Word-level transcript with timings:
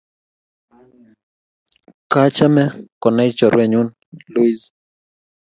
Kachame 2.11 2.63
konain 3.01 3.31
chorwenyu 3.37 3.81
Luis 4.33 4.59